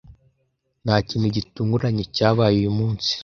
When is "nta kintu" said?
0.83-1.27